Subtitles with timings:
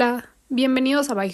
[0.00, 1.32] Hola, bienvenidos a By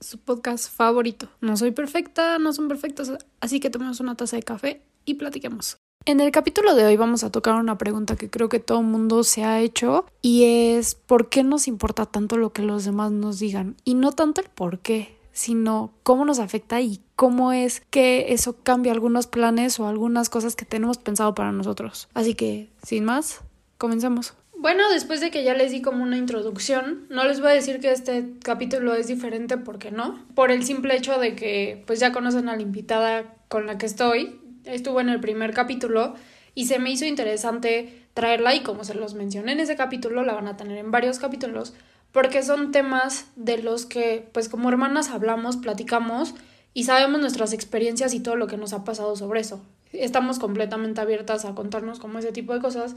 [0.00, 1.30] su podcast favorito.
[1.40, 5.78] No soy perfecta, no son perfectos, así que tomemos una taza de café y platiquemos.
[6.04, 9.24] En el capítulo de hoy vamos a tocar una pregunta que creo que todo mundo
[9.24, 13.38] se ha hecho y es ¿por qué nos importa tanto lo que los demás nos
[13.38, 13.76] digan?
[13.82, 18.56] Y no tanto el por qué, sino cómo nos afecta y cómo es que eso
[18.62, 22.10] cambia algunos planes o algunas cosas que tenemos pensado para nosotros.
[22.12, 23.40] Así que, sin más,
[23.78, 24.34] comencemos.
[24.62, 27.80] Bueno, después de que ya les di como una introducción, no les voy a decir
[27.80, 32.12] que este capítulo es diferente porque no, por el simple hecho de que pues ya
[32.12, 36.14] conocen a la invitada con la que estoy, estuvo en el primer capítulo
[36.54, 40.34] y se me hizo interesante traerla y como se los mencioné en ese capítulo, la
[40.34, 41.74] van a tener en varios capítulos
[42.12, 46.36] porque son temas de los que pues como hermanas hablamos, platicamos
[46.72, 49.60] y sabemos nuestras experiencias y todo lo que nos ha pasado sobre eso.
[49.92, 52.94] Estamos completamente abiertas a contarnos como ese tipo de cosas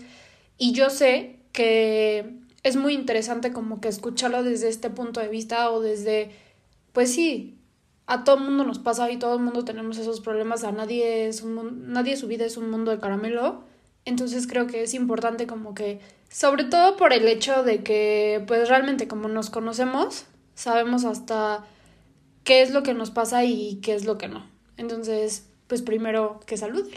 [0.60, 5.72] y yo sé que es muy interesante como que escucharlo desde este punto de vista
[5.72, 6.32] o desde,
[6.92, 7.58] pues sí,
[8.08, 11.28] a todo el mundo nos pasa y todo el mundo tenemos esos problemas, a nadie
[11.28, 13.64] es un nadie su vida es un mundo de caramelo.
[14.04, 18.70] Entonces creo que es importante como que, sobre todo por el hecho de que, pues
[18.70, 21.66] realmente como nos conocemos, sabemos hasta
[22.44, 24.46] qué es lo que nos pasa y qué es lo que no.
[24.78, 26.92] Entonces, pues primero que salude.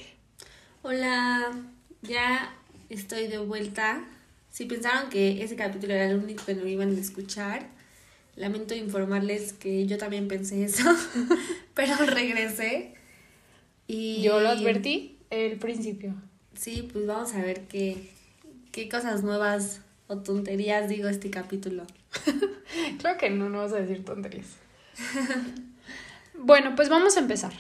[0.83, 1.53] Hola,
[2.03, 2.55] ya
[2.91, 4.05] estoy de vuelta.
[4.59, 7.69] Si pensaron que ese capítulo era el único que no iban a escuchar,
[8.35, 10.83] lamento informarles que yo también pensé eso,
[11.75, 12.93] pero regresé.
[13.87, 16.13] Y yo lo advertí el principio.
[16.57, 18.11] Sí, pues vamos a ver qué,
[18.73, 21.85] qué cosas nuevas o tonterías digo este capítulo.
[22.99, 24.57] Creo que no, no vas a decir tonterías.
[26.35, 27.53] bueno, pues vamos a empezar.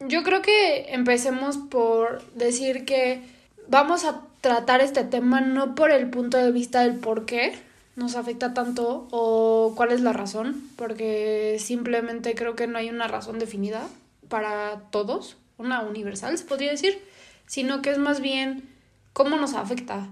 [0.00, 3.20] Yo creo que empecemos por decir que
[3.68, 7.54] vamos a tratar este tema no por el punto de vista del por qué
[7.94, 13.06] nos afecta tanto o cuál es la razón, porque simplemente creo que no hay una
[13.06, 13.86] razón definida
[14.28, 17.00] para todos, una universal se podría decir,
[17.46, 18.68] sino que es más bien
[19.12, 20.08] cómo nos afecta,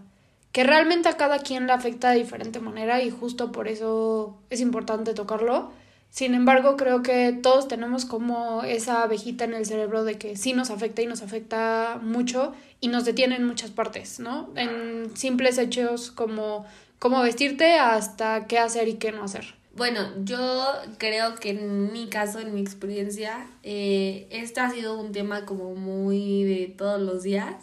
[0.52, 4.60] que realmente a cada quien le afecta de diferente manera y justo por eso es
[4.60, 5.72] importante tocarlo
[6.10, 10.52] sin embargo, creo que todos tenemos como esa abejita en el cerebro de que sí
[10.52, 14.50] nos afecta y nos afecta mucho y nos detiene en muchas partes, ¿no?
[14.56, 16.66] En simples hechos como
[16.98, 19.54] cómo vestirte hasta qué hacer y qué no hacer.
[19.76, 25.12] Bueno, yo creo que en mi caso, en mi experiencia, eh, este ha sido un
[25.12, 27.54] tema como muy de todos los días.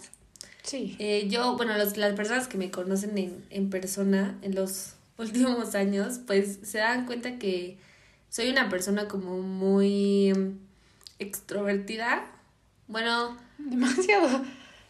[0.63, 0.95] Sí.
[0.99, 5.75] Eh, yo, bueno, los, las personas que me conocen en, en persona en los últimos
[5.75, 7.77] años, pues se dan cuenta que
[8.29, 10.33] soy una persona como muy
[11.19, 12.25] extrovertida.
[12.87, 14.43] Bueno, demasiado.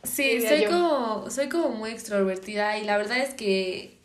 [0.03, 3.98] Sí, soy como soy como muy extrovertida y la verdad es que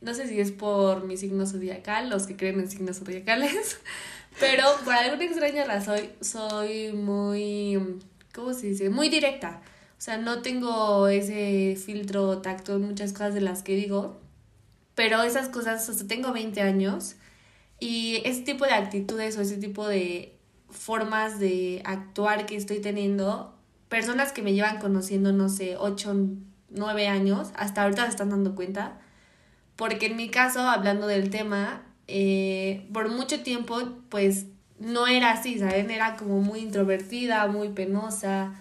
[0.00, 3.80] no sé si es por mi signo zodiacal, los que creen en signos zodiacales,
[4.40, 8.00] pero por alguna extraña razón soy muy
[8.34, 8.90] ¿cómo se dice?
[8.90, 9.62] Muy directa.
[9.98, 14.20] O sea, no tengo ese filtro tacto en muchas cosas de las que digo,
[14.96, 17.14] pero esas cosas, o sea, tengo 20 años
[17.82, 20.38] y ese tipo de actitudes o ese tipo de
[20.70, 23.56] formas de actuar que estoy teniendo,
[23.88, 26.14] personas que me llevan conociendo, no sé, 8,
[26.70, 29.00] 9 años, hasta ahorita se están dando cuenta.
[29.74, 34.46] Porque en mi caso, hablando del tema, eh, por mucho tiempo, pues
[34.78, 35.90] no era así, ¿saben?
[35.90, 38.54] Era como muy introvertida, muy penosa.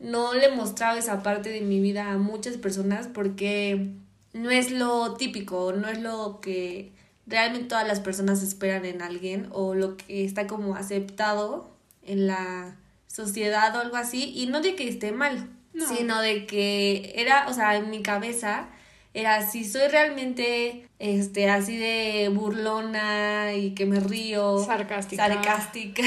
[0.00, 3.92] No le mostraba esa parte de mi vida a muchas personas porque
[4.32, 6.95] no es lo típico, no es lo que
[7.26, 11.70] realmente todas las personas esperan en alguien o lo que está como aceptado
[12.02, 12.76] en la
[13.06, 17.52] sociedad o algo así y no de que esté mal, sino de que era, o
[17.52, 18.68] sea, en mi cabeza
[19.12, 26.02] era si soy realmente este así de burlona y que me río, sarcástica, sarcástica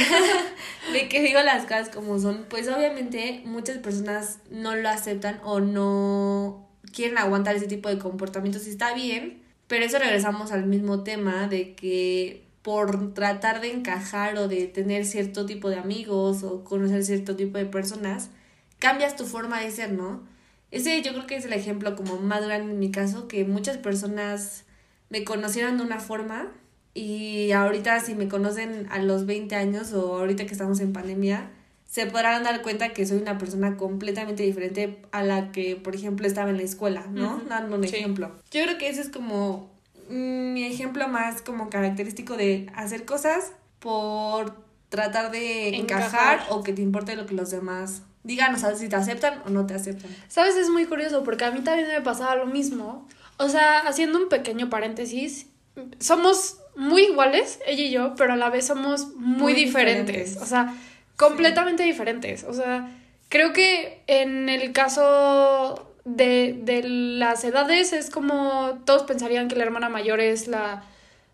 [0.93, 5.59] de que digo las cosas como son, pues obviamente muchas personas no lo aceptan o
[5.59, 8.67] no quieren aguantar ese tipo de comportamientos.
[8.67, 14.35] Y está bien, pero eso regresamos al mismo tema de que por tratar de encajar
[14.37, 18.31] o de tener cierto tipo de amigos o conocer cierto tipo de personas,
[18.79, 20.23] cambias tu forma de ser, ¿no?
[20.71, 23.77] Ese yo creo que es el ejemplo como más grande en mi caso, que muchas
[23.77, 24.65] personas
[25.09, 26.51] me conocieron de una forma
[26.95, 31.51] y ahorita si me conocen a los 20 años o ahorita que estamos en pandemia,
[31.89, 36.27] se podrán dar cuenta que soy una persona completamente diferente a la que, por ejemplo,
[36.27, 37.41] estaba en la escuela, ¿no?
[37.49, 38.31] Dando un ejemplo.
[38.51, 39.71] Yo creo que ese es como
[40.07, 44.55] mi ejemplo más como característico de hacer cosas por
[44.89, 48.87] tratar de encajar, o que te importe lo que los demás digan, o sea, si
[48.87, 50.11] te aceptan o no te aceptan.
[50.27, 53.07] Sabes, es muy curioso porque a mí también me pasaba lo mismo.
[53.37, 55.47] O sea, haciendo un pequeño paréntesis,
[55.99, 60.37] somos muy iguales, ella y yo, pero a la vez somos muy, diferentes.
[60.37, 60.75] O sea,
[61.19, 62.45] completamente diferentes.
[62.45, 62.89] O sea,
[63.27, 69.65] creo que en el caso de, de las edades es como todos pensarían que la
[69.65, 70.83] hermana mayor es la,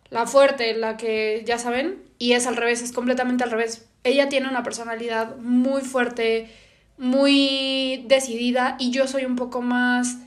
[0.09, 3.85] la fuerte, la que ya saben, y es al revés, es completamente al revés.
[4.03, 6.49] Ella tiene una personalidad muy fuerte,
[6.97, 10.17] muy decidida, y yo soy un poco más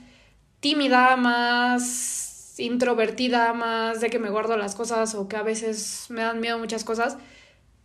[0.61, 6.21] tímida, más introvertida, más de que me guardo las cosas o que a veces me
[6.21, 7.17] dan miedo muchas cosas,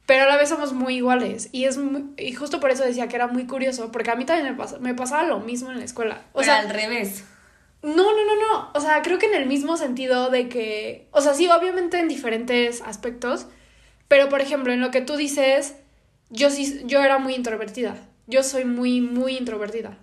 [0.06, 1.78] pero a la vez somos muy iguales y es
[2.18, 4.94] y justo por eso decía que era muy curioso, porque a mí también me, me
[4.94, 6.22] pasaba lo mismo en la escuela.
[6.32, 7.24] O sea, al revés.
[7.82, 8.70] No, no, no, no.
[8.74, 12.08] O sea, creo que en el mismo sentido de que, o sea, sí, obviamente en
[12.08, 13.46] diferentes aspectos,
[14.08, 15.74] pero por ejemplo, en lo que tú dices,
[16.30, 17.96] yo sí, yo era muy introvertida.
[18.26, 19.98] Yo soy muy, muy introvertida.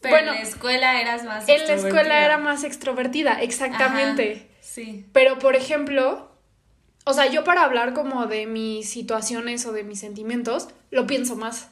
[0.00, 4.48] Pero bueno, en la escuela eras más En la escuela era más extrovertida, exactamente.
[4.60, 5.06] sí.
[5.12, 6.29] Pero, por ejemplo,
[7.04, 11.36] o sea, yo para hablar como de mis situaciones o de mis sentimientos, lo pienso
[11.36, 11.68] más.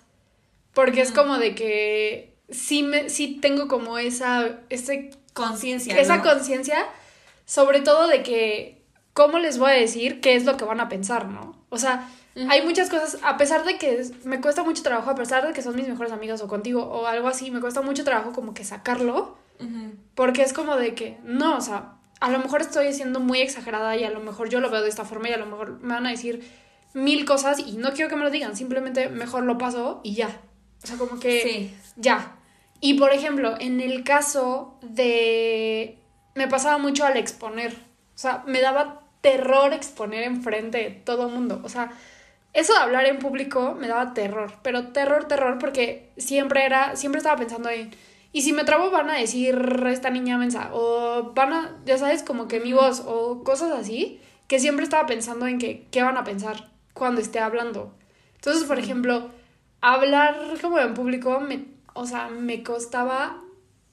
[0.75, 4.61] Porque es como de que sí, me, sí tengo como esa...
[4.69, 5.99] Ese, conciencia.
[5.99, 6.85] Esa conciencia,
[7.45, 8.83] sobre todo de que,
[9.13, 11.57] ¿cómo les voy a decir qué es lo que van a pensar, no?
[11.69, 12.09] O sea,
[12.49, 15.63] hay muchas cosas, a pesar de que me cuesta mucho trabajo, a pesar de que
[15.63, 18.65] son mis mejores amigos o contigo o algo así, me cuesta mucho trabajo como que
[18.65, 19.37] sacarlo,
[20.15, 23.97] porque es como de que, no, o sea, a lo mejor estoy siendo muy exagerada
[23.97, 25.94] y a lo mejor yo lo veo de esta forma y a lo mejor me
[25.94, 26.49] van a decir
[26.94, 30.41] mil cosas y no quiero que me lo digan, simplemente mejor lo paso y ya.
[30.82, 31.76] O sea, como que sí.
[31.97, 32.37] ya.
[32.81, 35.99] Y por ejemplo, en el caso de...
[36.35, 37.73] Me pasaba mucho al exponer.
[37.73, 41.61] O sea, me daba terror exponer enfrente de todo el mundo.
[41.64, 41.91] O sea,
[42.53, 47.19] eso de hablar en público me daba terror, pero terror, terror, porque siempre era, siempre
[47.19, 47.91] estaba pensando en,
[48.33, 52.23] y si me trabo van a decir esta niña mensa, o van a, ya sabes,
[52.23, 56.17] como que mi voz, o cosas así, que siempre estaba pensando en que, qué van
[56.17, 57.95] a pensar cuando esté hablando.
[58.35, 59.31] Entonces, por ejemplo,
[59.81, 63.43] hablar como en público, me, o sea, me costaba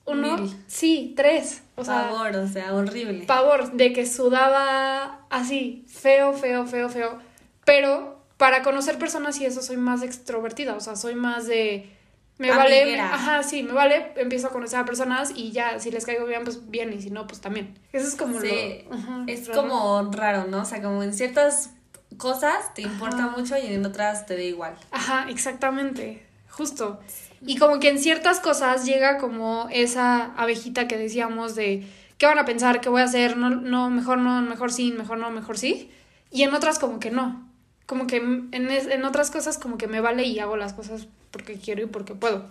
[0.05, 1.63] uno, sí, tres.
[1.75, 3.25] O pavor, o sea, horrible.
[3.25, 7.19] Pavor, de que sudaba así, feo, feo, feo, feo.
[7.65, 11.94] Pero para conocer personas y eso soy más extrovertida, o sea, soy más de...
[12.37, 16.05] Me vale, ajá, sí, me vale, empiezo a conocer a personas y ya, si les
[16.05, 17.79] caigo bien, pues bien, y si no, pues también.
[17.93, 18.85] Eso es como sí,
[19.27, 20.63] es como raro, ¿no?
[20.63, 21.71] O sea, como en ciertas
[22.17, 24.75] cosas te importa mucho y en otras te da igual.
[24.91, 26.99] Ajá, exactamente, justo.
[27.41, 32.39] Y como que en ciertas cosas llega como esa abejita que decíamos de, ¿qué van
[32.39, 32.81] a pensar?
[32.81, 33.37] ¿Qué voy a hacer?
[33.37, 35.89] No, no, mejor no, mejor sí, mejor no, mejor sí.
[36.31, 37.45] Y en otras como que no
[37.85, 41.55] como que en, en otras cosas como que me vale y hago las cosas porque
[41.55, 42.49] quiero y porque puedo.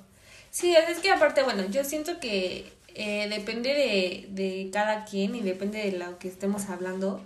[0.50, 5.40] Sí, es que aparte, bueno, yo siento que eh, depende de, de cada quien y
[5.40, 7.24] depende de lo que estemos hablando,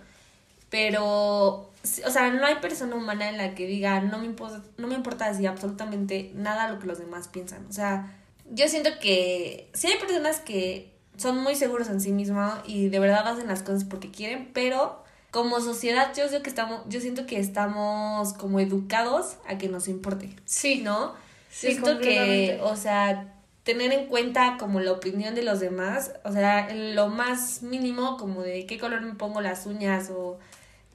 [0.70, 1.68] pero,
[2.06, 4.94] o sea, no hay persona humana en la que diga, no me, importa, no me
[4.94, 7.66] importa decir absolutamente nada lo que los demás piensan.
[7.68, 8.16] O sea,
[8.52, 13.00] yo siento que sí hay personas que son muy seguros en sí mismos y de
[13.00, 15.02] verdad hacen las cosas porque quieren, pero
[15.32, 20.30] como sociedad yo que estamos, yo siento que estamos como educados a que nos importe.
[20.44, 20.82] Sí.
[20.82, 21.26] ¿No?
[21.50, 26.72] Siento que, o sea, tener en cuenta como la opinión de los demás, o sea,
[26.74, 30.38] lo más mínimo como de qué color me pongo las uñas o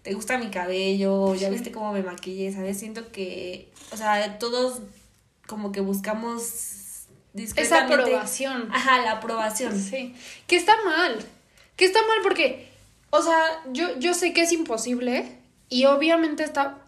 [0.01, 2.79] te gusta mi cabello, ya viste cómo me maquillé, ¿sabes?
[2.79, 4.81] Siento que, o sea, todos
[5.47, 8.69] como que buscamos esa aprobación.
[8.71, 9.79] Ajá, la aprobación.
[9.79, 10.15] Sí.
[10.47, 11.23] Que está mal.
[11.75, 12.73] Que está mal porque
[13.15, 15.37] o sea, yo, yo sé que es imposible
[15.69, 16.79] y obviamente está,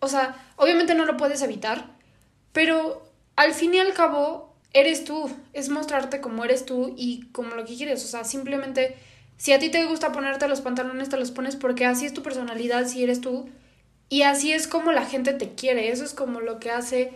[0.00, 1.86] o sea, obviamente no lo puedes evitar,
[2.50, 3.07] pero
[3.38, 7.64] al fin y al cabo eres tú, es mostrarte como eres tú y como lo
[7.64, 8.96] que quieres, o sea, simplemente
[9.36, 12.22] si a ti te gusta ponerte los pantalones, te los pones porque así es tu
[12.22, 13.48] personalidad, si eres tú,
[14.08, 17.12] y así es como la gente te quiere, eso es como lo que hace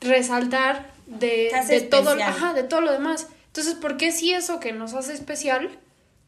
[0.00, 3.28] resaltar de, de todo, ajá, de todo lo demás.
[3.48, 5.70] Entonces, ¿por qué si eso que nos hace especial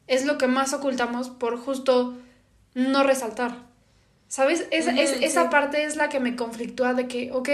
[0.07, 2.17] es lo que más ocultamos por justo
[2.73, 3.55] no resaltar.
[4.27, 4.67] ¿Sabes?
[4.71, 7.49] Esa, es, esa parte es la que me conflictúa de que, ok,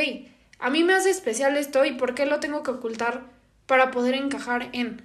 [0.59, 3.23] a mí me hace especial esto y ¿por qué lo tengo que ocultar
[3.65, 5.01] para poder encajar en?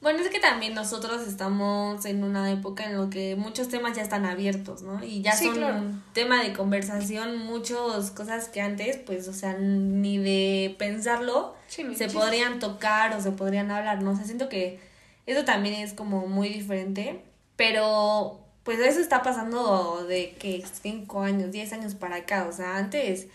[0.00, 4.02] Bueno, es que también nosotros estamos en una época en la que muchos temas ya
[4.02, 5.02] están abiertos, ¿no?
[5.04, 10.18] Y ya son un tema de conversación, muchas cosas que antes, pues, o sea, ni
[10.18, 14.10] de pensarlo se podrían tocar o se podrían hablar, ¿no?
[14.10, 14.80] O sea, siento que
[15.26, 17.22] eso también es como muy diferente,
[17.54, 22.76] pero pues eso está pasando de que 5 años, 10 años para acá, o sea,
[22.76, 23.28] antes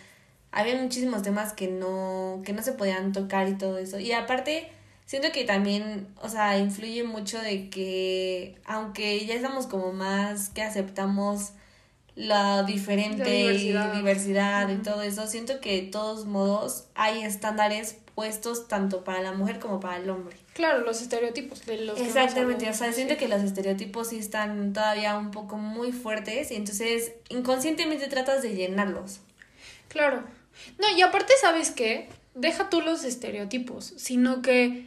[0.51, 3.99] había muchísimos temas que no, que no se podían tocar y todo eso.
[3.99, 4.69] Y aparte,
[5.05, 10.63] siento que también, o sea, influye mucho de que aunque ya estamos como más que
[10.63, 11.51] aceptamos
[12.15, 13.93] la diferente diversidad.
[13.93, 19.21] y diversidad y todo eso, siento que de todos modos hay estándares puestos tanto para
[19.21, 20.35] la mujer como para el hombre.
[20.53, 22.77] Claro, los estereotipos de los que Exactamente, o hablado.
[22.85, 28.07] sea, siento que los estereotipos sí están todavía un poco muy fuertes y entonces inconscientemente
[28.07, 29.19] tratas de llenarlos.
[29.87, 30.23] Claro.
[30.77, 32.09] No, y aparte, ¿sabes qué?
[32.35, 34.85] Deja tú los estereotipos, sino que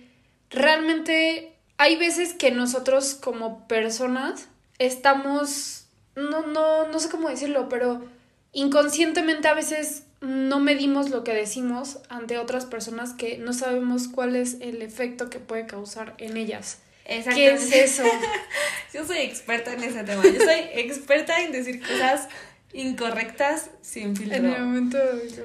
[0.50, 4.48] realmente hay veces que nosotros como personas
[4.78, 5.86] estamos,
[6.16, 8.04] no, no, no sé cómo decirlo, pero
[8.52, 14.36] inconscientemente a veces no medimos lo que decimos ante otras personas que no sabemos cuál
[14.36, 16.78] es el efecto que puede causar en ellas.
[17.06, 18.04] ¿Qué es eso?
[18.94, 20.22] Yo soy experta en ese tema.
[20.22, 22.28] Yo soy experta en decir cosas
[22.72, 24.36] incorrectas sin filtro.
[24.38, 24.98] En el momento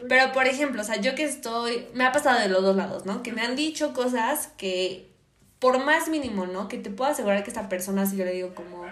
[0.08, 3.06] Pero, por ejemplo, o sea, yo que estoy, me ha pasado de los dos lados,
[3.06, 3.24] ¿no?
[3.24, 5.10] Que me han dicho cosas que,
[5.60, 6.68] por más mínimo, ¿no?
[6.68, 8.86] Que te puedo asegurar que esta persona, si yo le digo como,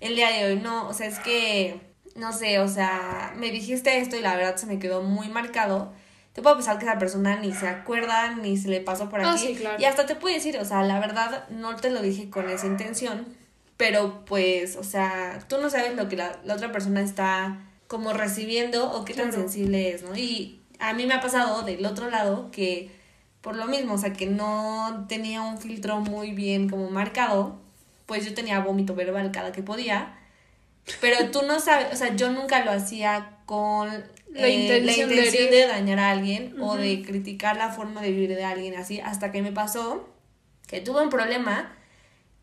[0.00, 1.80] el día de hoy, no, o sea, es que,
[2.16, 5.92] no sé, o sea, me dijiste esto y la verdad se me quedó muy marcado.
[6.32, 9.28] Te puedo pensar que esa persona ni se acuerda, ni se le pasó por aquí.
[9.30, 9.80] Ah, sí, claro.
[9.80, 12.66] Y hasta te puede decir, o sea, la verdad no te lo dije con esa
[12.66, 13.26] intención,
[13.76, 18.12] pero pues, o sea, tú no sabes lo que la, la otra persona está como
[18.12, 19.42] recibiendo o qué tan Claro.
[19.42, 20.16] sensible es, ¿no?
[20.16, 22.90] Y a mí me ha pasado del otro lado que
[23.40, 27.60] por lo mismo, o sea, que no tenía un filtro muy bien como marcado,
[28.06, 30.18] pues yo tenía vómito verbal cada que podía.
[31.00, 33.88] Pero tú no sabes, o sea, yo nunca lo hacía con
[34.32, 35.60] La eh, intención de intención herir.
[35.62, 39.30] de, dañar a alguien o de criticar la forma de vivir de alguien así, hasta
[39.32, 40.08] que me pasó
[40.66, 41.72] que tuve un problema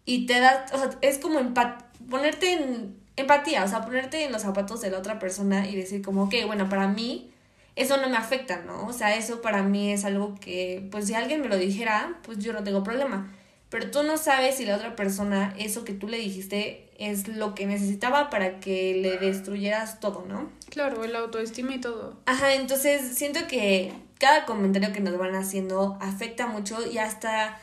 [0.05, 4.31] y te da, o sea, es como empat ponerte en empatía, o sea, ponerte en
[4.31, 7.31] los zapatos de la otra persona y decir como, ok, bueno, para mí
[7.75, 8.85] eso no me afecta, ¿no?
[8.85, 12.39] O sea, eso para mí es algo que, pues si alguien me lo dijera, pues
[12.39, 13.31] yo no tengo problema.
[13.69, 17.55] Pero tú no sabes si la otra persona, eso que tú le dijiste, es lo
[17.55, 20.51] que necesitaba para que le destruyeras todo, ¿no?
[20.69, 22.19] Claro, el autoestima y todo.
[22.27, 27.59] Ajá, entonces siento que cada comentario que nos van haciendo afecta mucho y hasta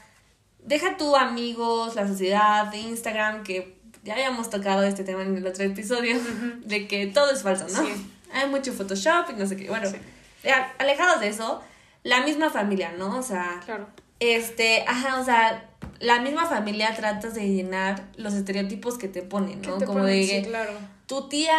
[0.65, 5.65] deja tú amigos, la sociedad, Instagram, que ya habíamos tocado este tema en el otro
[5.65, 6.17] episodio,
[6.65, 7.85] de que todo es falso, ¿no?
[7.87, 8.07] Sí.
[8.33, 9.69] Hay mucho Photoshop y no sé qué.
[9.69, 9.97] Bueno, Sí.
[10.45, 11.61] ya, alejados de eso,
[12.03, 13.19] la misma familia, ¿no?
[13.19, 13.87] O sea, Claro.
[14.21, 15.67] este, ajá, o sea,
[15.99, 19.79] la misma familia tratas de llenar los estereotipos que te ponen, ¿Qué ¿no?
[19.79, 20.17] te Como ponen?
[20.17, 20.73] de Sí, que claro.
[21.07, 21.59] tu tía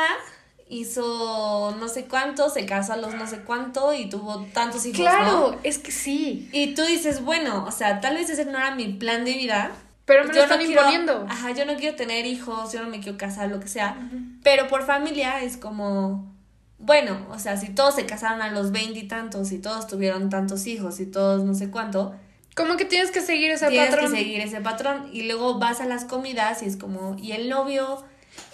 [0.69, 5.01] hizo no sé cuánto, se casó a los no sé cuánto y tuvo tantos hijos,
[5.01, 5.59] Claro, ¿no?
[5.63, 6.49] es que sí.
[6.53, 9.71] Y tú dices, bueno, o sea, tal vez ese no era mi plan de vida.
[10.05, 11.25] Pero me lo Yo están quiero- imponiendo.
[11.29, 13.95] Ajá, yo no quiero tener hijos, yo no me quiero casar, lo que sea.
[14.43, 16.33] Pero por familia es como,
[16.79, 20.99] bueno, o sea, si todos se casaron a los veintitantos y todos tuvieron tantos hijos
[20.99, 22.15] y todos no sé cuánto,
[22.55, 24.11] Como que tienes que seguir ese tienes patrón.
[24.11, 25.09] que seguir ese patrón.
[25.13, 28.03] Y luego vas a las comidas y es como, ¿y el novio?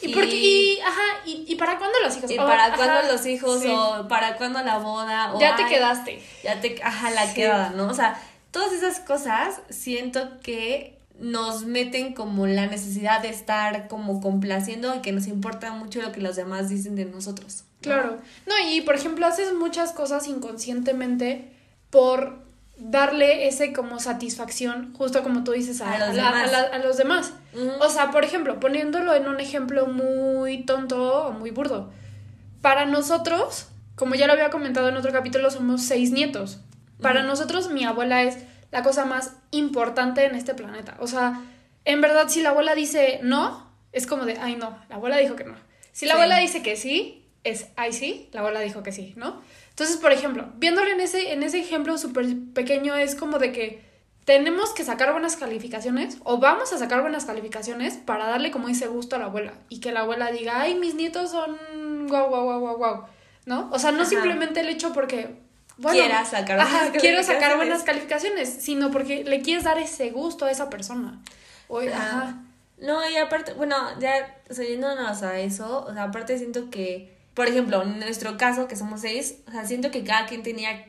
[0.02, 0.36] ¿Y, por qué?
[0.36, 2.30] Y, ajá, ¿y, y para cuándo los hijos?
[2.30, 3.62] ¿Y para cuándo los hijos?
[3.62, 3.70] sí.
[3.72, 5.34] ¿O para cuándo la boda?
[5.34, 6.22] O, Ya te ay, quedaste.
[6.44, 7.34] Ya te, ajá, la Sí.
[7.36, 7.88] quedada, ¿no?
[7.88, 14.22] O sea, todas esas cosas siento que nos meten como la necesidad de estar como
[14.22, 17.64] complaciendo y que nos importa mucho lo que los demás dicen de nosotros.
[17.64, 17.82] ¿no?
[17.82, 18.18] Claro.
[18.46, 21.52] No, y por ejemplo, haces muchas cosas inconscientemente
[21.90, 22.46] por
[22.78, 26.48] darle ese como satisfacción, justo como tú dices, a, A los a demás.
[26.48, 27.34] a la- a los demás.
[27.80, 31.90] O sea, por ejemplo, poniéndolo en un ejemplo muy tonto o muy burdo.
[32.62, 36.60] Para nosotros, como ya lo había comentado en otro capítulo, somos seis nietos.
[37.02, 38.38] Para nosotros, mi abuela es
[38.72, 40.98] la cosa más importante en este planeta.
[41.00, 41.42] O sea,
[41.86, 45.36] en verdad, si la abuela dice no, es como de, ay, no, la abuela dijo
[45.36, 45.56] que no.
[45.92, 46.18] Si la Sí.
[46.20, 49.42] abuela dice que sí, es, ay, sí, la abuela dijo que sí, ¿no?
[49.70, 53.82] Entonces, por ejemplo, viéndolo en ese, en ese ejemplo súper pequeño, es como de que
[54.26, 58.88] tenemos que sacar buenas calificaciones o vamos a sacar buenas calificaciones para darle como ese
[58.88, 62.44] gusto a la abuela y que la abuela diga, ay, mis nietos son guau, guau,
[62.44, 63.06] guau, guau, guau,
[63.46, 63.70] ¿no?
[63.72, 64.10] O sea, no Ajá.
[64.10, 65.38] simplemente el hecho porque,
[65.78, 70.10] bueno, Quieras sacar ajá, buenas quiero sacar buenas calificaciones, sino porque le quieres dar ese
[70.12, 71.22] gusto a esa persona.
[71.68, 71.90] O, Ajá.
[71.96, 72.38] ajá.
[72.80, 77.18] No, y aparte, bueno, ya o sea, yéndonos a eso, o sea, aparte siento que,
[77.34, 80.86] por ejemplo, en nuestro caso, que somos seis, o sea, siento que cada quien tenía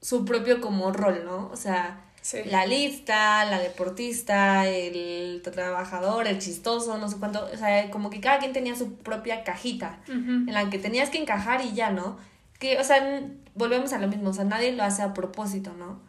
[0.00, 1.48] su propio como rol, ¿no?
[1.52, 2.38] O sea, Sí.
[2.44, 8.20] la lista, la deportista, el trabajador, el chistoso, no sé cuánto, o sea, como que
[8.20, 12.16] cada quien tenía su propia cajita en la que tenías que encajar y ya, ¿no?
[12.62, 13.22] Que, o sea,
[13.56, 16.00] volvemos a lo mismo, o sea, nadie lo hace a propósito, ¿no?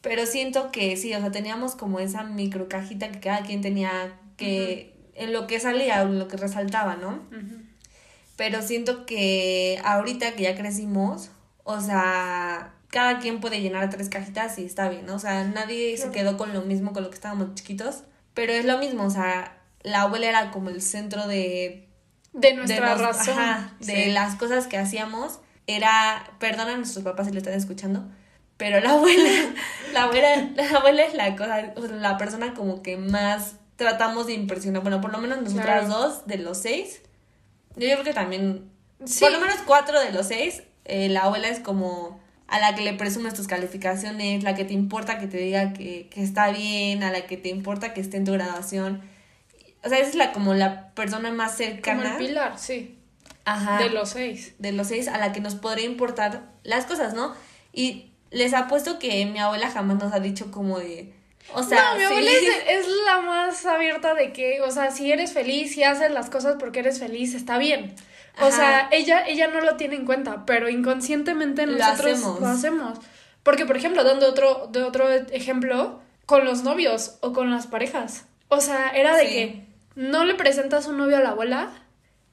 [0.00, 4.18] Pero siento que sí, o sea, teníamos como esa micro cajita que cada quien tenía
[4.38, 7.20] que, en lo que salía o en lo que resaltaba, ¿no?
[8.36, 11.28] Pero siento que ahorita que ya crecimos,
[11.64, 15.16] o sea, cada quien puede llenar tres cajitas y está bien, ¿no?
[15.16, 18.64] O sea, nadie se quedó con lo mismo con lo que estábamos chiquitos, pero es
[18.64, 21.84] lo mismo, o sea, la abuela era como el centro de...
[22.32, 23.38] De nuestra razón.
[23.38, 24.10] ajá, de Sí.
[24.12, 25.40] las cosas que hacíamos.
[25.70, 28.08] Era, perdona a nuestros papás si lo están escuchando,
[28.56, 29.30] pero la abuela,
[29.92, 34.82] la abuela, la abuela es la cosa, la persona como que más tratamos de impresionar.
[34.82, 35.88] Bueno, por lo menos nosotras Claro.
[35.88, 37.02] dos de los seis.
[37.76, 38.70] Yo creo que también,
[39.04, 39.20] Sí.
[39.20, 42.80] por lo menos cuatro de los seis, eh, la abuela es como a la que
[42.82, 47.02] le presumes tus calificaciones, la que te importa que te diga que, que está bien,
[47.04, 49.02] a la que te importa que esté en tu graduación.
[49.84, 52.12] O sea, esa es la como la persona más Como cercana.
[52.12, 52.97] el pilar, sí.
[53.52, 54.54] Ajá De los seis.
[54.58, 57.34] de los seis a la que nos podría importar las cosas, ¿no?
[57.72, 61.14] Y les apuesto que mi abuela jamás nos ha dicho como de...
[61.54, 62.04] O sea, no, mi sí.
[62.06, 62.46] abuela es,
[62.86, 66.56] es la más abierta de que, o sea, si eres feliz, si haces las cosas
[66.58, 67.94] porque eres feliz, está bien.
[68.40, 68.50] O Ajá.
[68.56, 72.40] sea, ella, ella no lo tiene en cuenta, pero inconscientemente Lo nosotros hacemos.
[72.40, 72.98] lo hacemos.
[73.42, 78.26] Porque, por ejemplo, dando otro, de otro ejemplo, con los novios o con las parejas.
[78.48, 79.34] O sea, era de Sí.
[79.34, 81.70] que no le presentas un novio a la abuela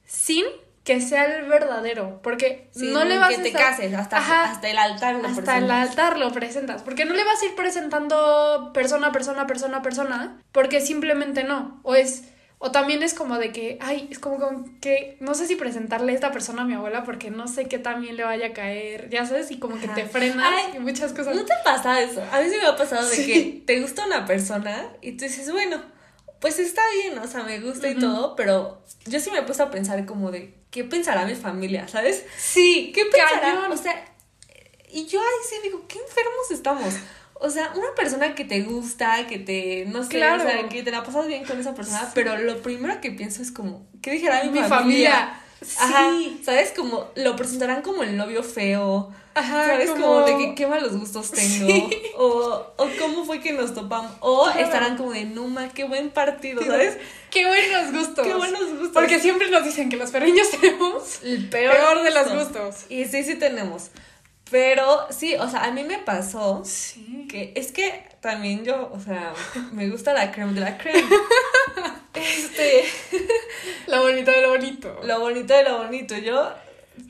[0.06, 0.44] sin
[0.86, 2.22] que sea el verdadero.
[2.24, 4.52] Porque Sí, no le vas que a te estar- cases, hasta, Ajá.
[4.52, 5.90] hasta el altar lo hasta el presentas.
[5.90, 6.82] altar lo presentas.
[6.84, 10.42] Porque no le vas a ir presentando persona, persona, persona, persona.
[10.54, 11.80] Porque simplemente no.
[11.84, 12.26] O es.
[12.58, 16.14] O también es como de que, ay, es como, como que no sé si presentarle
[16.14, 19.10] a esta persona a mi abuela porque no sé qué también le vaya a caer,
[19.10, 21.36] ya sabes, y como que te frenas Ay, y muchas cosas.
[21.36, 22.24] ¿No te pasa eso?
[22.32, 25.52] A mí sí me ha pasado de que te gusta una persona y tú dices,
[25.52, 25.82] bueno,
[26.40, 29.64] pues está bien, o sea, me gusta y todo, pero yo sí me he puesto
[29.64, 31.88] a pensar como de, ¿qué pensará mi familia?
[31.88, 32.26] ¿Sabes?
[32.38, 33.70] Sí, ¿Qué pensará?
[33.72, 33.96] O sea,
[34.92, 36.94] y yo ahí sí digo, qué enfermos estamos.
[37.36, 40.44] O sea, una persona que te gusta, que te, no sé, Claro.
[40.44, 43.42] o sea, que te la pasas bien con esa persona, pero lo primero que pienso
[43.42, 44.70] es como, ¿qué dijera mi, Mi familia?
[45.12, 45.42] familia.
[45.80, 46.42] Ajá, Sí.
[46.46, 46.72] ¿sabes?
[46.76, 49.10] Como lo presentarán como el novio feo.
[49.34, 49.90] Ajá, ¿Sabes?
[49.92, 51.68] como- Como, de que qué malos gustos tengo.
[51.68, 51.90] Sí.
[52.18, 54.12] O, o cómo fue que nos topamos.
[54.22, 54.60] O Claro.
[54.62, 56.98] estarán como de Numa, qué buen partido, ¿sabes?
[57.32, 58.26] Qué buenos gustos.
[58.26, 58.92] Qué buenos gustos.
[58.94, 62.64] Porque siempre nos dicen que los perriños tenemos El peor, de los gusto.
[62.66, 62.86] gustos.
[62.90, 63.90] Y sí, sí tenemos.
[64.52, 67.26] Pero sí, o sea, a mí me pasó Sí.
[67.30, 69.34] que es que también yo, o sea,
[69.72, 71.04] me gusta la creme de la creme.
[72.16, 72.84] Este,
[73.88, 75.00] Lo bonito de lo bonito.
[75.04, 76.18] lo bonito de lo bonito.
[76.18, 76.50] Yo,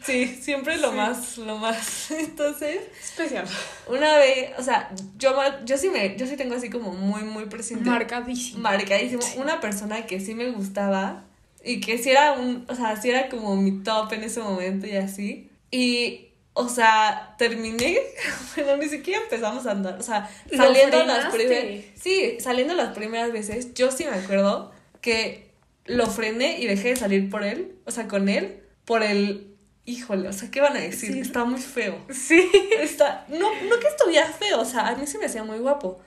[0.04, 0.95] sí, siempre lo Sí.
[0.98, 2.10] más, lo más.
[2.12, 3.45] Entonces, Especial.
[3.88, 7.45] una vez, o sea, yo, yo sí me, yo sí tengo así como muy, muy
[7.45, 7.88] presente.
[7.88, 8.62] Marcadísimo.
[8.62, 9.21] marcadísimo.
[9.38, 11.24] Una persona que sí me gustaba
[11.63, 14.88] y que sí era un, o sea, sí era como mi top en ese momento
[14.88, 15.52] y así.
[15.69, 18.00] Y, o sea, terminé,
[18.56, 22.96] bueno, ni siquiera empezamos a andar, o sea, ¿Lo saliendo las primeras, sí, saliendo las
[22.96, 25.52] primeras veces, yo sí me acuerdo que
[25.84, 30.30] lo frené y dejé de salir por él, o sea, con él, por el, híjole,
[30.30, 31.12] o sea, ¿qué van a decir?
[31.12, 31.20] Sí.
[31.20, 31.98] Está muy feo.
[32.10, 32.50] Sí.
[32.80, 36.00] Está, no, no que estuviera feo, o sea, a mí sí me hacía muy guapo.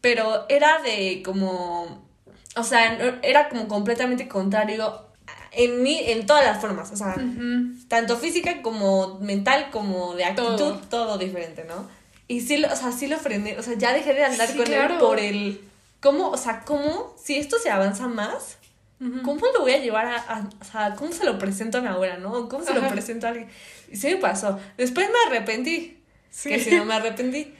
[0.00, 2.06] Pero era de como.
[2.54, 5.07] O sea, era como completamente contrario
[5.52, 6.90] en mí, en todas las formas.
[6.92, 7.16] O sea,
[7.88, 10.76] tanto física como mental, como de actitud, Todo.
[10.90, 11.88] todo, diferente, ¿no?
[12.26, 13.58] Y sí, lo- o sea, sí lo frené.
[13.58, 14.94] O sea, ya dejé de andar Sí, con claro.
[14.94, 15.60] él por el.
[16.00, 16.28] ¿Cómo?
[16.30, 17.14] O sea, ¿cómo?
[17.22, 18.56] Si esto se avanza más,
[19.24, 21.86] ¿Cómo lo voy a llevar a, a- O sea, ¿cómo se lo presento a mi
[21.86, 22.48] abuela, no?
[22.48, 22.88] ¿Cómo se lo Ajá.
[22.88, 23.48] presento a alguien?
[23.92, 24.58] Y sí me pasó.
[24.76, 25.98] Después me arrepentí.
[26.32, 26.48] Sí.
[26.48, 27.54] Que si no me arrepentí.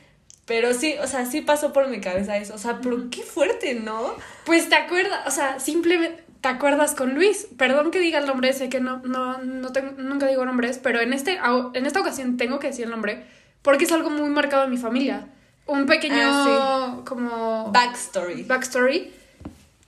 [0.46, 2.54] Pero sí, o sea, sí pasó por mi cabeza eso.
[2.56, 4.14] O sea, pero qué fuerte, ¿no?
[4.46, 7.48] Pues te acuerdas, o sea, simplemente te acuerdas con Luis.
[7.56, 11.00] Perdón que diga el nombre, sé que no, no, no tengo, nunca digo nombres, pero
[11.00, 11.38] en, este,
[11.74, 13.24] en esta ocasión tengo que decir el nombre
[13.62, 15.28] porque es algo muy marcado en mi familia.
[15.66, 18.44] Un pequeño, Ah, como, Backstory.
[18.44, 19.12] backstory.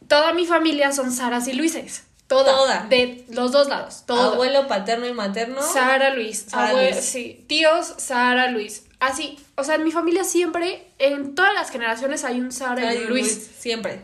[0.09, 2.05] Toda mi familia son Saras y Luises.
[2.27, 2.53] Toda.
[2.53, 2.87] Toda.
[2.89, 4.05] De los dos lados.
[4.07, 4.35] Todo.
[4.35, 5.63] Abuelo paterno y materno.
[5.63, 6.47] Sara Luis.
[6.49, 6.97] Sara Luis.
[6.97, 7.45] Sí.
[7.49, 8.85] Tíos, Sara Luis.
[9.01, 9.39] Así.
[9.57, 13.07] O sea, en mi familia siempre, en todas las generaciones hay un Sara y un
[13.09, 13.51] Luis.
[13.59, 14.01] Siempre.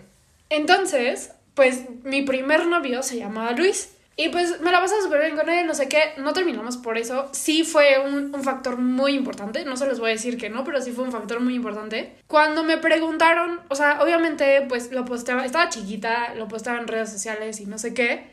[0.48, 3.88] Entonces, pues mi primer novio se llamaba Luis.
[4.18, 6.12] Y pues me la pasaba súper bien con él, no sé qué.
[6.18, 7.28] No terminamos por eso.
[7.32, 9.64] Sí fue un, un factor muy importante.
[9.64, 12.14] No se les voy a decir que no, pero sí fue un factor muy importante.
[12.26, 17.10] Cuando me preguntaron, o sea, obviamente, pues lo posteaba, estaba chiquita, lo posteaba en redes
[17.10, 18.30] sociales y no sé qué.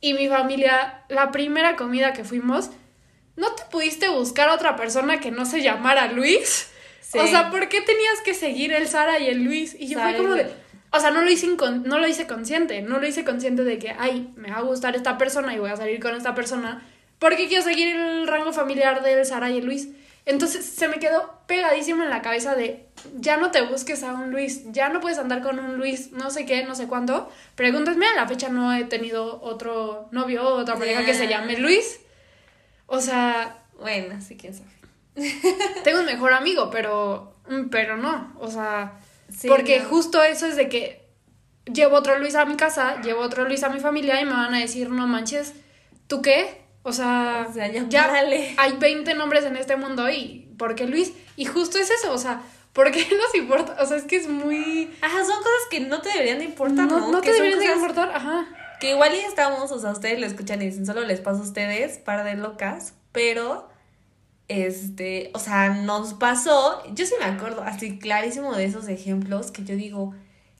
[0.00, 2.70] Y mi familia, la primera comida que fuimos,
[3.36, 6.70] ¿no te pudiste buscar a otra persona que no se llamara Luis?
[7.00, 7.18] Sí.
[7.18, 9.76] O sea, ¿por qué tenías que seguir el Sara y el Luis?
[9.78, 10.65] Y yo Sara fue como de...
[10.96, 13.94] O sea, no lo, hice no lo hice consciente, no lo hice consciente de que,
[13.98, 16.82] ay, me va a gustar esta persona y voy a salir con esta persona
[17.18, 19.88] porque quiero seguir el rango familiar del Sara y el Luis.
[20.26, 24.32] Entonces se me quedó pegadísimo en la cabeza de, ya no te busques a un
[24.32, 27.30] Luis, ya no puedes andar con un Luis, no sé qué, no sé cuánto.
[27.54, 31.58] Pregúntenme, a la fecha no he tenido otro novio o otra pareja que se llame
[31.58, 32.00] Luis.
[32.86, 34.70] O sea, Bueno, sí, quién sabe.
[35.84, 37.32] tengo un mejor amigo, pero,
[37.70, 38.94] pero no, o sea,
[39.28, 39.88] Sí, porque no.
[39.88, 41.04] justo eso es de que
[41.72, 44.54] llevo otro Luis a mi casa, llevo otro Luis a mi familia y me van
[44.54, 45.52] a decir, no manches,
[46.06, 46.62] ¿tú qué?
[46.82, 48.54] O sea, O sea, ya párale.
[48.58, 51.12] hay 20 nombres en este mundo y ¿por qué Luis?
[51.36, 53.76] Y justo es eso, o sea, ¿por qué nos importa?
[53.80, 54.90] O sea, es que es muy...
[55.00, 57.10] Ajá, son cosas que no te deberían de importar, No, ¿no?
[57.12, 58.46] no Que te deberían de importar, ajá.
[58.78, 61.42] Que igual ya estamos, o sea, ustedes lo escuchan y dicen, solo les pasa a
[61.42, 63.68] ustedes, par de locas, pero,
[64.48, 69.64] este, o sea, nos pasó, yo sí me acuerdo, así clarísimo de esos ejemplos que
[69.64, 70.14] yo digo,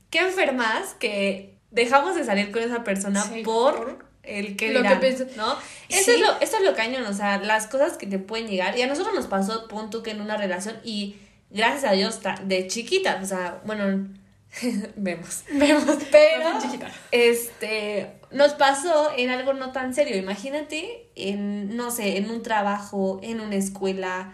[0.09, 4.99] qué enfermas que dejamos de salir con esa persona Sí, por, el que lo dirán,
[5.37, 5.53] ¿no?
[5.89, 6.11] Eso, Sí.
[6.11, 8.81] es lo, eso es lo cañón, o sea, las cosas que te pueden llegar, y
[8.81, 11.15] a nosotros nos pasó, punto que en una relación, y
[11.49, 14.07] gracias a Dios, de chiquita, o sea, bueno,
[14.97, 15.43] vemos.
[15.51, 16.91] Vemos, Pero, no, chiquita.
[17.11, 20.17] este, nos pasó en algo no tan serio.
[20.17, 24.33] Imagínate en, no sé, en un trabajo, en una escuela,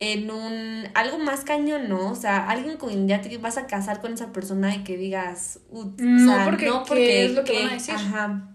[0.00, 2.10] en un, algo más cañón, ¿no?
[2.10, 5.58] O sea, alguien con ya te vas a casar con esa persona y que digas,
[5.72, 7.94] No, sea, porque- no ¿qué porque, es lo que que- van a decir?
[7.94, 8.48] Ajá.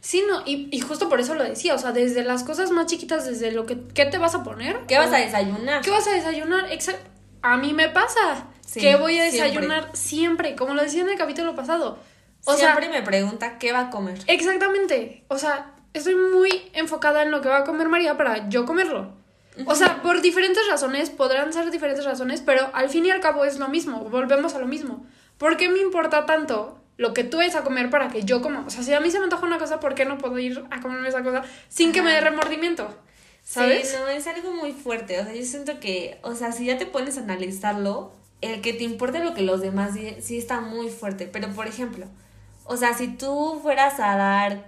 [0.00, 2.86] Sí, no, y, y justo por eso lo decía, o sea, desde las cosas más
[2.86, 4.80] chiquitas, desde lo que, ¿qué te vas a poner?
[4.88, 5.80] ¿Qué vas a desayunar?
[5.82, 6.72] ¿Qué vas a desayunar?
[6.72, 7.08] Exacto.
[7.40, 8.48] A mí me pasa.
[8.66, 9.50] Sí, que voy a siempre.
[9.52, 10.54] desayunar siempre.
[10.56, 11.98] como lo decía en el capítulo pasado.
[12.44, 14.18] O Siempre sea, me pregunta qué va a comer.
[14.26, 15.24] exactamente.
[15.28, 19.14] O sea, estoy muy enfocada en lo que va a comer María para yo comerlo.
[19.66, 23.44] O sea, por diferentes razones, podrán ser diferentes razones, pero al fin y al cabo
[23.44, 25.06] es lo mismo, volvemos a lo mismo.
[25.36, 28.64] ¿Por qué me importa tanto lo que tú vayas a comer para que yo coma?
[28.66, 30.64] O sea, si a mí se me antoja una cosa, ¿por qué no puedo ir
[30.70, 32.88] a comerme esa cosa sin que me dé remordimiento?
[33.44, 33.90] ¿Sabes?
[33.90, 35.20] Sí, no, es algo muy fuerte.
[35.20, 38.72] O sea, yo siento que, o sea, si ya te pones a analizarlo, el que
[38.72, 41.28] te importe lo que los demás sí está muy fuerte.
[41.30, 42.06] Pero, por ejemplo,
[42.64, 44.66] o sea, si tú fueras a dar,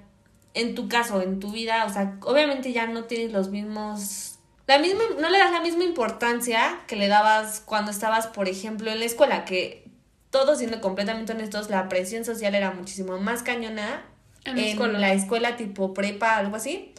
[0.54, 4.38] en tu caso, en tu vida, o sea, obviamente ya no tienes los mismos...
[4.66, 8.90] La misma, no le das la misma importancia que le dabas cuando estabas, por ejemplo,
[8.90, 9.90] en la escuela, que
[10.30, 14.02] todos siendo completamente honestos, la presión social era muchísimo más cañona
[14.44, 14.98] En la escuela.
[14.98, 16.94] la escuela tipo prepa, algo así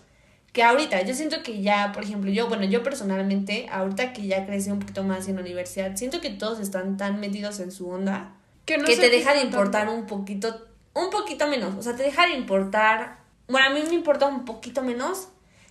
[0.56, 4.46] que ahorita, yo siento que ya, por ejemplo, yo, bueno, yo personalmente, ahorita que ya
[4.46, 7.90] crecí un poquito más en la universidad, siento que todos están tan metidos en su
[7.90, 8.32] onda
[8.64, 10.00] Que, no que se te deja de importar tanto.
[10.00, 13.94] un poquito, un poquito menos, o sea, te deja de importar, bueno, a mí me
[13.94, 15.28] importa un poquito menos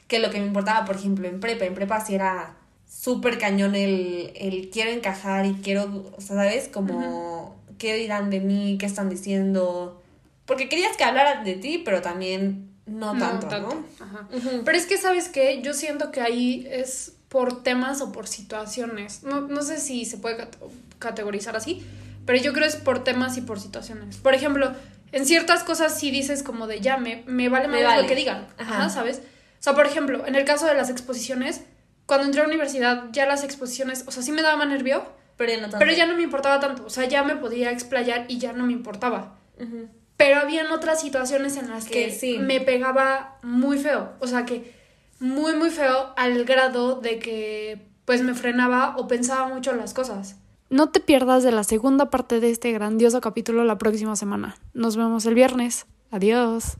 [0.06, 2.54] que lo que me importaba, por ejemplo, en prepa, en prepa sí era
[2.88, 6.68] súper cañón el, el quiero encajar y quiero, o sea, ¿sabes?
[6.68, 8.76] Como, ¿qué dirán de mí?
[8.78, 10.00] ¿Qué están diciendo?
[10.46, 13.84] Porque querías que hablaran de ti, pero también no tanto, ¿no?
[13.98, 14.28] Ajá.
[14.30, 14.62] Ujú.
[14.64, 15.62] Pero es que, ¿sabes qué?
[15.62, 19.22] Yo siento que ahí es por temas o por situaciones.
[19.24, 20.56] No, no sé si se puede cat-
[20.98, 21.82] categorizar así,
[22.26, 24.18] pero yo creo es por temas y por situaciones.
[24.18, 24.72] Por ejemplo,
[25.16, 28.02] en ciertas cosas sí dices como de ya, me, me vale más vale.
[28.02, 28.46] lo que digan.
[28.58, 28.76] Ajá.
[28.78, 29.18] Ajá, ¿sabes?
[29.18, 31.62] O sea, por ejemplo, en el caso de las exposiciones,
[32.06, 35.04] cuando entré a la universidad, ya las exposiciones, o sea, sí me daba nervio,
[35.36, 35.78] Pero ya no tanto.
[35.78, 36.84] pero ya no me importaba tanto.
[36.84, 39.38] O sea, ya me podía explayar y ya no me importaba.
[39.58, 39.88] Ujú.
[40.16, 42.38] Pero habían otras situaciones en las Que que sí.
[42.38, 44.12] me pegaba muy feo.
[44.20, 44.74] O sea que
[45.18, 49.94] muy, muy feo al grado de que pues me frenaba o pensaba mucho en las
[49.94, 50.36] cosas.
[50.74, 54.56] No te pierdas de la segunda parte de este grandioso capítulo la próxima semana.
[54.72, 55.86] Nos vemos el viernes.
[56.10, 56.78] Adiós.